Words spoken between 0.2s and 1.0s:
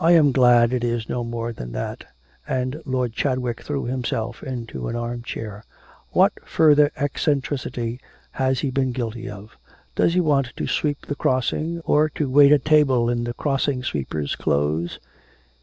glad it